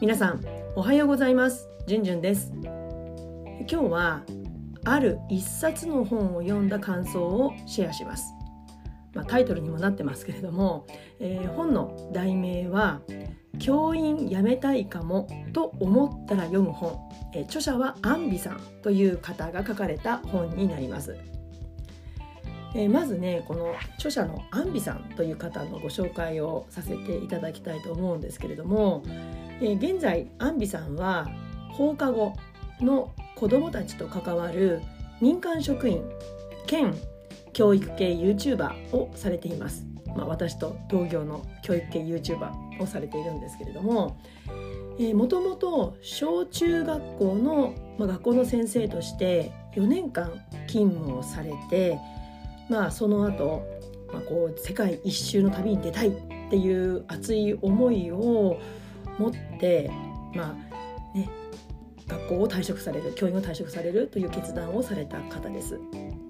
[0.00, 0.42] 皆さん
[0.76, 1.68] おはようございます。
[1.86, 2.50] じゅんじゅんです。
[2.62, 4.22] 今日は
[4.86, 8.32] ある一冊の本を読んだ感想をシェアします。
[9.12, 10.86] まあ、タイトルにもなってますけれども、
[11.18, 13.02] えー、本の題名は
[13.60, 16.98] 「教員辞めたいかもと思ったら読む本」
[17.36, 21.14] えー、著者はアンビさんという方が書かれた本になります。
[22.74, 29.02] え、まずねこの著者のアンビさんという方のご紹介をさせていただきたいと思うんですけれども、
[29.60, 31.28] え現在アンビさんは
[31.72, 32.34] 放課後
[32.80, 34.80] の子どもたちと関わる
[35.20, 36.02] 民間職員
[36.66, 36.94] 兼
[37.52, 39.86] 教育系 YouTuber をされています。
[40.16, 44.18] まあ、私と同業の教育系 YouTuber をされているんですけれども
[45.14, 50.32] もともと小中学校の、まあ、学校の先生として4年間
[50.66, 51.98] 勤務をされて、
[52.68, 53.62] まあ、その後、
[54.12, 56.12] まあこう世界一周の旅に出たいっ
[56.50, 58.58] ていう熱い思いを
[59.20, 59.90] 持って
[60.34, 60.56] ま
[61.14, 61.28] あね
[62.08, 65.78] 学校を退職される教員を退職されるという決断をされた方です。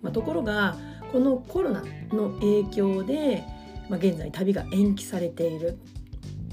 [0.03, 0.77] まあ、ところが
[1.13, 3.45] このコロナの影響で、
[3.89, 5.79] まあ、現在旅が延期されている。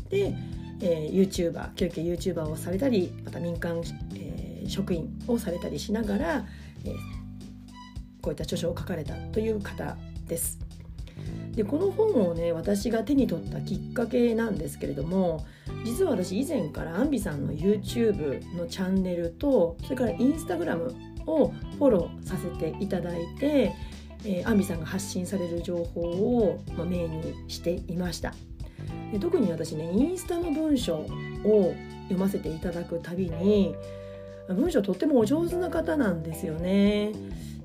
[0.09, 0.33] で、
[0.81, 3.81] えー、YouTuber 教育系 YouTuber をされたりまた民間、
[4.15, 6.45] えー、職員をされたりしながら、
[6.85, 6.93] えー、
[8.21, 10.59] こういった著書を書かれたという方です。
[11.55, 15.45] でこの本をね私が手に取ったきっかけなんですけれども
[15.87, 20.93] 実は私以前からアンビさんの YouTube のチャンネルとそれから Instagram
[21.25, 23.73] をフォローさせていただいて、
[24.25, 28.33] えー、アンビさんが発信される情報を、まあ、メインにしていました。
[29.13, 31.73] で特に私ねインスタの文章を
[32.03, 33.73] 読ませていただくたびに
[34.49, 37.13] 文章とってもお上手な方なんですよね。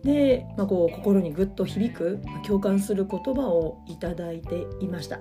[0.04, 5.18] で、まあ、こう心にぐっと響く共感する言葉をいただいていました。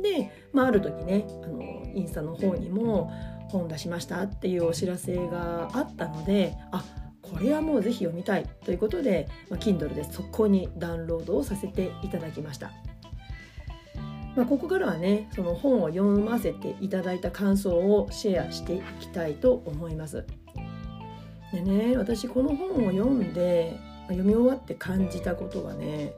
[0.00, 1.62] で、まあ、ある時ねあの
[1.94, 3.12] インスタの方にも
[3.48, 6.84] 本出しましたっていうお知らせがあったのであ
[7.20, 12.72] これはもうぜひ読みたいということで、まあ、Kindle で速攻にダウンロードをさせていただきました。
[14.34, 20.26] まあ、ここからはねその本を読ませていただいた感想をシェアしていきたいと思います。
[21.52, 26.12] でね私この本を読んで読み終わって感じたことはね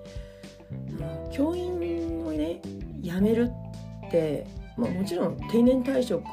[1.33, 2.61] 教員をね
[3.01, 3.64] 辞めるっ、
[4.77, 6.27] まあ、もちろん定年退職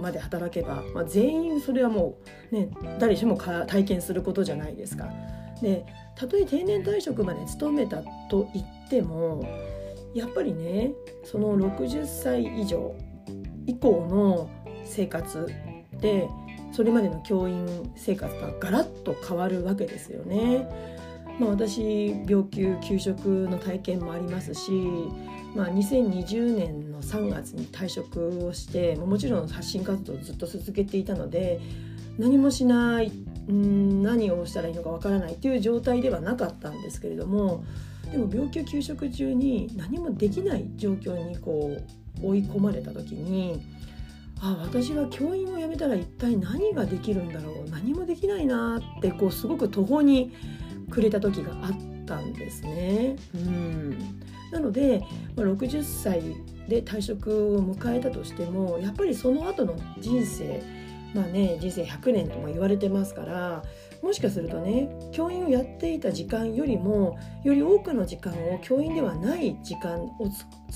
[0.00, 2.16] まで働けば、まあ、全員それはも
[2.50, 5.08] う、ね、誰しも体験することじゃないですか。
[5.60, 5.84] で
[6.14, 9.42] たとえ定年退職まで勤めたと言っても
[10.14, 10.92] やっぱりね
[11.24, 12.94] その60歳以上
[13.66, 14.50] 以降の
[14.84, 15.46] 生活
[16.00, 16.28] で
[16.72, 17.66] それまでの教員
[17.96, 20.66] 生活がガラッと変わるわけですよね。
[21.38, 24.72] まあ、私病休休職の体験もありますし、
[25.56, 31.60] まあ、2020年の3月に退職をしてもちろん発信活動をずっと続けていたので
[32.18, 33.08] 何もしない
[33.50, 37.64] ん何をしたらいいのかわからないという状態ではなかったんですけれども
[38.12, 41.78] でも病気休職中に何もできない状況にこ
[42.22, 43.62] う追い込まれた時に
[44.40, 50.34] あ私は教員を辞めたら一体何ができるんだろう何もできないなってこうすごく途方に
[50.90, 53.16] 暮れた時があったんですね。
[53.34, 55.02] うんなので、
[55.36, 56.22] まあ、60歳
[56.68, 60.62] で退職を迎えたとしてもやっぱりその後の人生
[61.14, 63.62] まあね人生100年とも言われてますから
[64.02, 70.10] もしかするとね教員をやっていた時間よりもより多くの時間を教員ではない時間を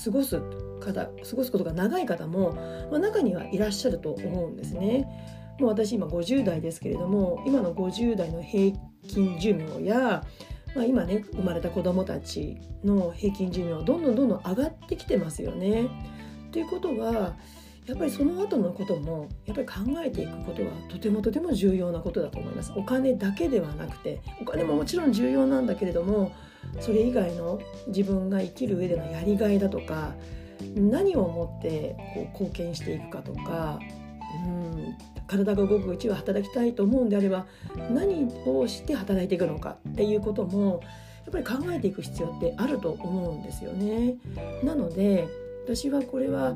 [0.03, 0.41] 過ごす
[0.79, 2.53] 方過ごすことが長い方も、
[2.89, 5.07] まあ、中にはいらっしゃると思うんですね。
[5.59, 8.75] もう私今50代ですけれども今の50代の平
[9.07, 10.23] 均寿命や、
[10.75, 15.89] まあ、今ね生まれた子どもたちの平均寿命どんどんどんどん上がってきてますよね。
[16.51, 17.35] ということは
[17.87, 26.31] やっぱりその後のこともやっぱり考えていくことはとてもとても重要なことだと思いますお金だけではなくてお金ももちろん重要なんだけれども
[26.79, 30.13] それ以外の自分が生きる上でのやりがいだとか
[30.75, 33.79] 何をもってこう貢献していくかとか
[34.45, 34.97] うん
[35.27, 37.45] 体が動くうちは働きたいと思うんであれば
[37.89, 40.81] 何をして働いていくのかっていうことも
[41.23, 44.15] やっぱり考えていく必要ってあると思うんですよね。
[44.63, 45.27] なので
[45.63, 46.53] 私はこれは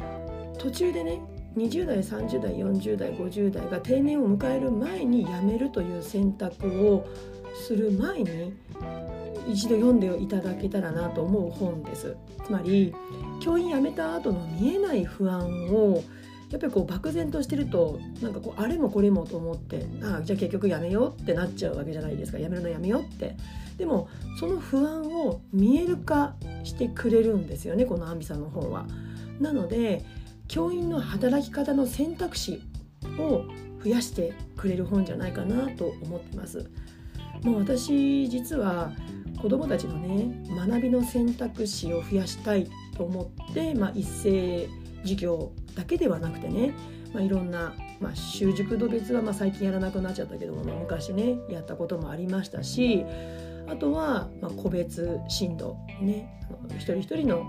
[0.58, 1.22] 途中でね
[1.56, 7.08] 20代30代40代50代が定年を迎える前に辞めるという選択を
[7.56, 8.54] する前に
[9.48, 12.94] 一度読んでいただけたらなと思う本ですつまり
[13.40, 16.04] 教員辞めた後の見えない不安を
[16.52, 23.36] やっぱりこう漠然としてるとなんかこうあれもこれもと思ってああじゃあ結局やめようってなっちゃうわけじゃないですかやめるのやめようって
[23.78, 24.10] でも
[24.40, 28.86] その不安を見える化してくれるんですよねこのアンビさんの本は。
[29.40, 30.06] なので
[30.48, 32.62] 教員の働き方の選択肢
[33.20, 33.44] を
[33.84, 36.70] 増やしてくれる本じゃないかなと思ってます。
[37.44, 38.92] もう私実は
[39.42, 44.70] 子どもたちのね学びの選択肢を増やしたいと思って、まあ、一斉
[45.02, 46.74] 授業だけではなくてね、
[47.14, 53.06] まあ、いろんな、まあ、習熟度別はまあ最近やらなくなっちゃったけども、まあ、昔ねやったこともありましたし
[53.68, 56.42] あとはまあ個別進度ね
[56.78, 57.44] 一人一人の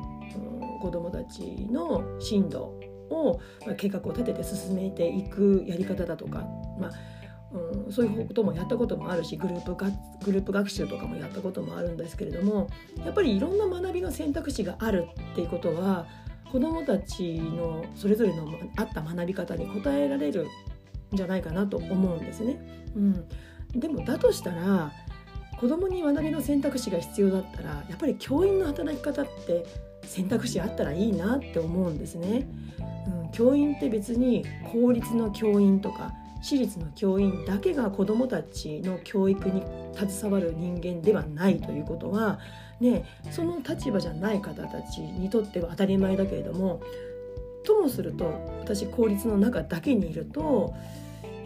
[0.81, 2.79] 子どもたちの進度
[3.09, 3.41] を、
[3.77, 6.41] 計画を立てて進めていくやり方だとか、
[6.79, 6.91] まあ
[7.53, 9.91] うん、そういうこともやったこともあるしグループが
[10.25, 12.69] グループ学習とかもやったこともあるんですけれども
[13.05, 16.07] やっぱりいろんな学びの選択肢があるっていうことは
[16.51, 18.47] 子どもたちのそれぞれの
[18.77, 22.57] あった学び方に応えられるんじゃないかなと思うんですね。
[22.95, 23.29] うん、
[23.75, 24.93] でもだとしたら
[25.59, 29.65] 子どもに学びの選択肢が必要だったらやっぱり教員の働き方って
[30.03, 32.47] 選択肢あったらいいなって思うんですね。
[33.25, 36.13] うん、教員って別に公立の教員とか
[36.47, 39.65] 私立の教員だけが子どもたちの教育に
[39.97, 42.39] 携わる人間ではないということは、
[42.79, 46.81] ね、その立場じゃない方たちにとっては当たり前だけれども
[47.65, 48.27] ともすると
[48.61, 50.73] 私公立の中だけにいると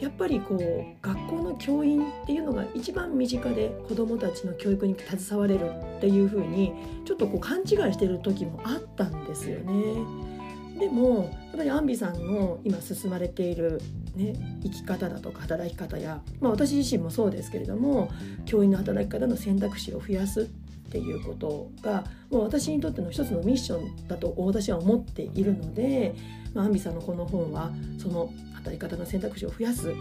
[0.00, 6.74] やっぱりこう学校の教員っていうのが一番身近で子どもたちの教育に携われるっていうふうに
[7.06, 10.39] ちょっとこう勘違いしてる時もあったんですよね。
[10.80, 13.82] でもやっぱりアンビさんの今進まれている、
[14.16, 14.32] ね、
[14.62, 18.10] 生き方だとか働き方や、まあ、私自身もそうですけれども
[18.46, 20.44] 教員の働き方の選択肢を増やすっ
[20.90, 26.14] ていうことがもう私にとっての一つのミッションだと私は思っているので、
[26.54, 29.98] まあ、アンビさんのこの本はその働き方の選択肢を増やす、うん、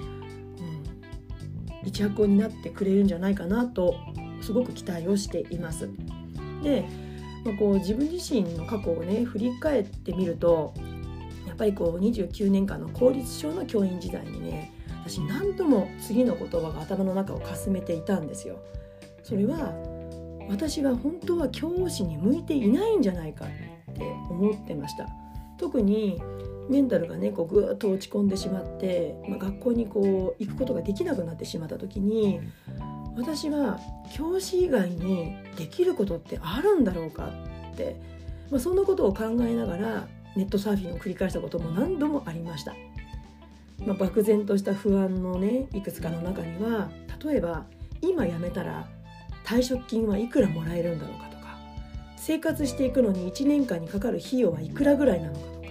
[1.84, 3.98] 一役になってくれるんじゃないかなと
[4.42, 5.90] すごく期待をしています。
[6.64, 6.86] で、
[7.46, 10.74] まあ、こう自分自身の過去をね振り返ってみると
[11.48, 14.72] やっぱりこう29年間の公立小の教員時代にね
[15.04, 18.60] 私何度も次の言葉が頭の中をかすめていたんですよ。
[19.24, 19.74] それは
[20.50, 25.08] 私は本当は教師に向いていないんじゃないかって思ってました
[25.58, 26.20] 特に
[26.70, 32.40] メンタルがねこうぐーっと落ち込んでしまって、まあ、学校にこう行くことができなくなってしまった時に
[33.20, 33.78] 私は
[34.14, 37.30] 教師以外にできることってあるんだろうか
[37.74, 38.00] って、
[38.50, 40.08] まあ、そんなことを考えながら
[40.38, 42.74] ネットサーフィンを繰り返したことも何度もありました。
[43.86, 46.90] まあ、漠然とした不安のねいくつかの中には
[47.24, 47.66] 例えば
[48.02, 48.88] 今辞めたら
[49.46, 51.58] 退職金はいくらもらえるんだろうかとか
[52.18, 55.68] 生活していくのに1年間にかかる費用はいくらぐらいなのかとか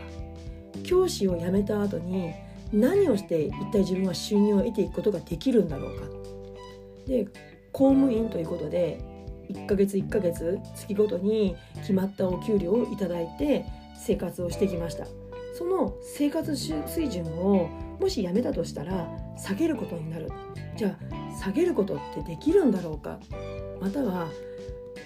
[0.85, 2.33] 教師を辞めた後に
[2.73, 6.18] 何をして一体自分は収入を得ていくことができるんだろうか
[7.09, 7.27] で
[7.73, 9.01] 公務員ということで
[9.51, 13.65] 1ヶ月1ヶ月月ごとに決まったお給料をいただいて
[13.97, 15.07] 生活をしてきました。
[15.55, 20.31] その生活水準をもし辞めたとしたら下げることになる。
[20.77, 23.19] じゃあ下げることってできるんだろうか？
[23.81, 24.29] または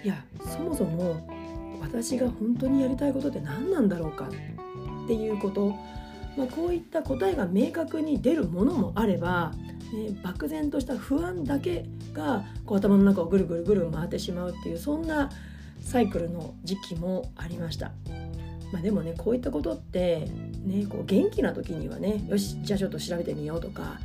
[0.04, 1.26] いやそもそも
[1.80, 4.28] 私が本当にやりたいことって何なんだろうか？
[5.04, 5.74] っていうこと、
[6.36, 9.52] まあ、こういった答えが明確に出るものもあれば、
[9.92, 15.30] ね、漠然とした不安だけがこう頭の中をぐるぐるぐる回ってしまうっていうそんな
[15.80, 17.92] サイクルの時期もありました。
[18.72, 20.30] まあ、でもねこういったことって、
[20.64, 23.98] ね、こう元気な時にはねよしじゃあちょっと調べてみようとか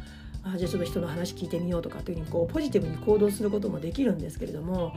[0.44, 4.94] あじゃあちょっと人の話聞いてみようとかっていうふうにこうポジティブに行動することもできるんですけれども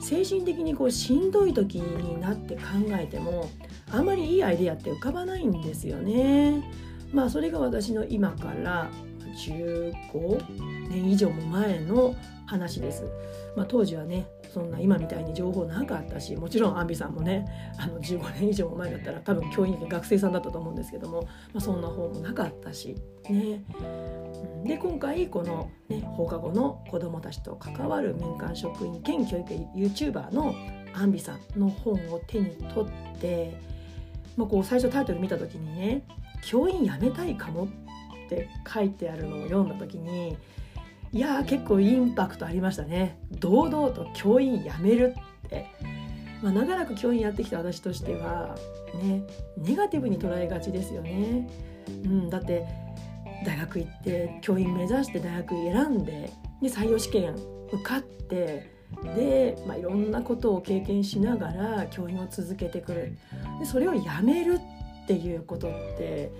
[0.00, 3.48] 精神的にこうしんどい時になって考えても
[3.92, 6.64] あまりいいアイデアって浮かばないんですよね。
[7.12, 8.90] まあそれが私の今から
[9.32, 12.14] 15年以上も前の
[12.46, 13.04] 話です。
[13.56, 17.46] まあ、当時はねそんな今みたいに情報なかったしもちろんアンビさんもね
[17.78, 22.96] あの15年以上も前だったら多分教員学生さんだったと思うんですけども、まあ、そんな本もなかったし
[23.28, 23.62] ね。
[24.64, 30.54] で今回この、ね、放課後の子どもたちと関わる民間職員兼教育 YouTuber の
[30.94, 33.58] アンビさんの本を手に取って、
[34.36, 36.06] まあ、こう最初タイトル見た時にね
[36.44, 37.68] 「教員辞めたいかも」っ
[38.32, 40.36] って書いてあるのを読んだ時に
[41.12, 43.18] いや結構インパクトありましたね。
[43.32, 45.14] 堂々と教員辞める
[45.46, 45.66] って。
[46.42, 48.56] まあ、長らく教員やってきた私としては
[49.00, 49.22] ね
[49.56, 51.48] ネガティブに捉えがちですよね。
[51.86, 52.66] うん、だって
[53.44, 57.36] 大学行って教員目指して大学選んでで採用試験
[57.72, 58.72] 受かって
[59.14, 63.16] で、まあ、いろんなことを経験しながら教員を続けてくる。
[63.60, 64.58] でそれをやめる
[65.04, 66.32] っていうことって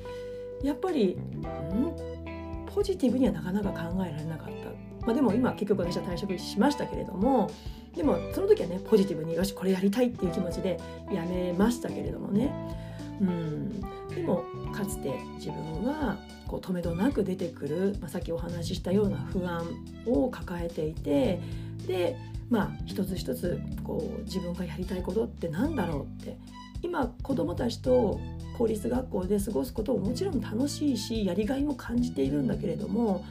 [0.63, 2.13] やっぱりん？
[2.75, 7.51] ポジティブにはなかなか考えられなかった、まあ、でも今結局私は退職しましたけれども
[7.95, 10.81] でもその時はねポジティブによしこれやりたいっていう気持ちで
[11.13, 12.51] やめましたけれどもね。
[13.21, 13.81] うん。
[14.09, 19.67] でもかつて自分はこう止めどなく出てくる、まあ、さっきお話ししたような不安
[20.07, 21.41] を抱えていて
[21.87, 22.17] で
[22.51, 26.39] まあ一つ一つこう自分がやりたいことって何だろうって
[26.83, 28.21] 今子どもたちと
[28.63, 33.25] 公立学校で過ごすことももちろん楽しいしやりがいも感じているんだけれども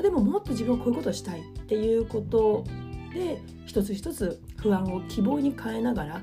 [0.00, 2.64] でももっと自分はこういうことをしたいっていうこと
[3.12, 6.22] で一つ一つ不安を希望に変えながら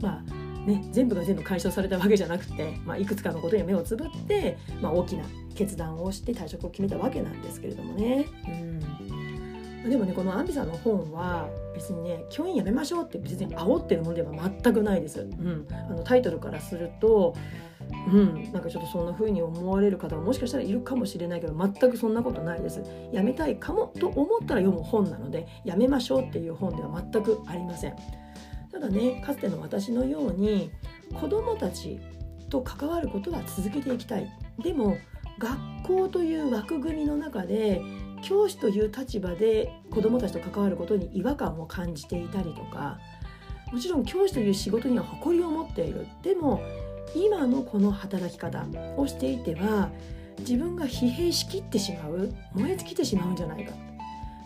[0.00, 5.24] まあね、全部が全部解消されたわけじゃなくて、まあ、いくつかのことに目をつぶって、まあ、大きな
[5.54, 8.24] 決断をして退職を決めたわけなんですけれどもね。
[8.48, 9.03] うん、
[9.88, 15.20] でもねこのアンビさんの本は別にね教員やめましょうって別に煽ってるものでは全くないです。
[15.20, 17.34] うん、あのタイトルからすると
[18.08, 22.82] うん、なんかちょっとそんな風に思われる方ももしかしたらいるかもしれないけど全くそんなことないです。
[23.12, 27.96] やめたいかもと思ったら読む本なのでやめましょうっていう本では全くありません。
[28.72, 30.70] ただねかつての私のように
[31.12, 32.00] 子どもたち
[32.48, 34.96] と関わることは続けていきたいでも
[35.38, 37.80] 学校という枠組みの中で
[38.24, 42.98] 教師という立場で子どもたちと関わることに違和感を感じていたりとか
[43.70, 46.06] もちろん教師という仕事には誇りを持っている。
[46.22, 46.60] でも
[47.14, 48.66] 今のこの働き方
[48.96, 49.90] をしていては
[50.40, 53.72] 自分が疲弊しきってしまう燃え尽きてしまうんじゃないか。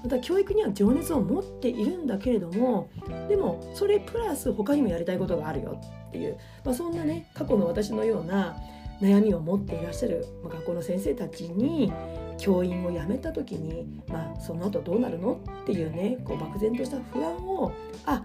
[0.03, 2.89] また教育には情熱を持っているんだけれども
[3.29, 8.57] でもそれプラス他にもやりたいことがあるよっていう、まあ、そんなね過去の私のような
[9.01, 11.93] 悩みを持っていらっしゃる学校の先生たちに
[12.39, 17.73] 教員を辞めた時に、まあ、その後どうなるのっていうねこう漠然とした不安を
[18.07, 18.23] あ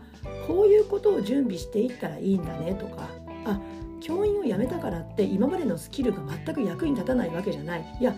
[0.48, 3.10] こういうことを準備していったらいいんだねとか
[3.46, 3.60] あ
[4.01, 7.98] 教員を辞めたからって今までのスキルが全く役に立たないわけじゃない。
[8.00, 8.13] いや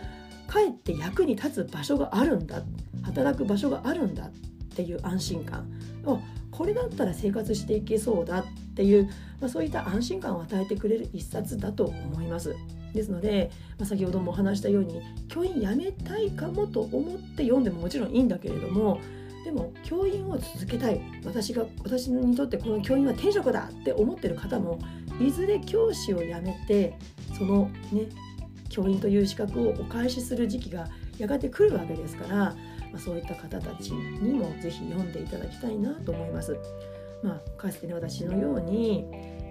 [0.47, 2.63] かえって役に立つ場所があるんだ。
[3.03, 4.31] 働く場所があるんだっ
[4.75, 5.67] ていう安心感。
[6.51, 9.05] これだったら生活していけそうだっていう、
[9.41, 12.55] まあ、そういった安心感を与えてくれる一冊だと思います。
[12.95, 18.99] ですので、まあ、先ほどもお話したように教員辞めたいかもと思って読んでももちろんいいんだけれども
[19.43, 24.79] でも教員を続けたい私が私にとってこの教員は天職だって思ってる方も
[25.21, 26.97] いずれ教師を辞めて
[27.37, 28.07] そのね
[28.69, 30.87] 教員という資格をお返しする時期が
[31.17, 32.55] やがて来るわけですから
[32.95, 36.57] まあ、そういった方たちにも是非読んでいただきたいなと思います。
[37.21, 39.05] まあ、かつてね私のように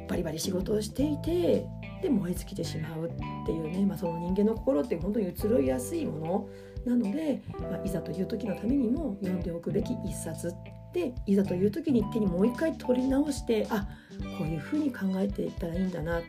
[0.08, 1.66] バリバリ仕事をしていて
[2.04, 6.48] で燃え尽きてしまうっていうね、まあ、その人間の心って本当に移ろいやすいもの。
[6.84, 10.52] なので、まあ、いざという時のためにも読んでおくべき一冊
[10.92, 13.88] でいざという時に手にもう一回取り直してあ
[14.38, 16.20] こういうふうに考えていったらいいんだな。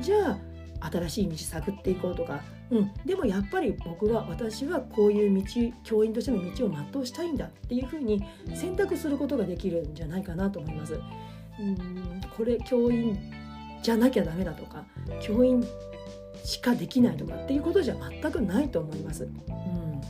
[0.00, 0.36] じゃ
[0.80, 5.44] あ新しい道探っていこうとか、うん、でもやっぱり僕は私はこういう道
[5.84, 8.24] 教員としての道を全うしたいんだっていうふうに
[8.56, 10.98] 選択することができるんじゃないかなと思います。
[11.60, 12.20] うん。
[12.36, 13.16] これ教員
[13.82, 14.84] じゃなきゃダメだとか
[15.20, 15.64] 教員
[16.44, 19.24] しかできないとかっていうことじゃ全くないと思います。
[19.24, 20.00] うん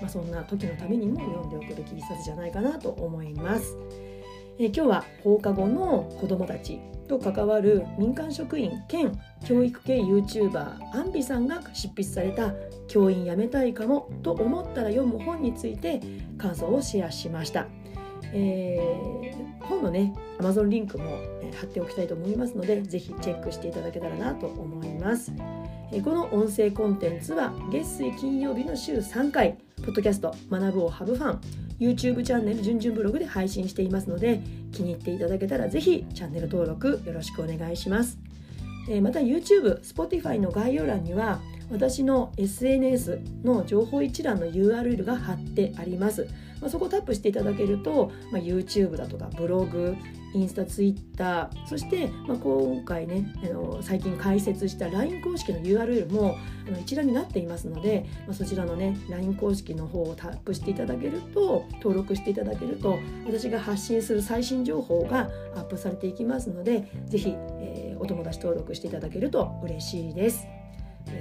[0.00, 3.76] まあ、そんな時のためにも読んでおくべき一冊じゃないかなと思います。
[4.60, 9.12] え今日は放課後の子どもたちと関わる民間職員兼
[9.44, 12.52] 教育系 YouTuber アンビさんが執筆された
[12.88, 16.00] 「教員辞めたいかも」と思ったら読む本について
[16.36, 17.66] 感想をシェアしました。
[18.32, 21.18] えー、本のね Amazon リンクも
[21.60, 25.32] 貼っておきたいと思いますのでぜひチェックしていただけたらなと思います。
[26.04, 31.40] この音声コンテンツは月水金曜日の週3回ポッドキャスト学ぶをハブファン
[31.80, 38.18] YouTube チャンネルじゅんじゅんブログで配信していますので気に入っていただけたらぜひチャンネル登録よろしくお願いします。
[38.90, 46.28] えまた YouTube、Spotify の概要欄には私の SNS の情報一覧の URL が貼ってあります。
[46.60, 49.96] まあ、そこをタップしていただけると、まあ、YouTube だとかブログ、
[50.34, 56.36] インスタ、ツイッター、そして、まあ、今回ねあの最近開設した LINE 公式の URL も
[56.66, 70.46] あの一覧になっていますので、まあ、そちらのね LINE 公式の方をタップしていただけると登録していただけると私が発信する最新情報がアップされていきますのでぜひ、えー、お友達登録していただけると嬉しいです。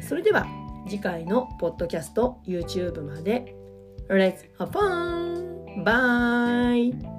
[0.01, 0.45] それでは
[0.87, 3.56] 次回のポッドキャスト YouTube まで
[4.09, 5.83] Let's have fun!
[5.83, 7.16] Bye!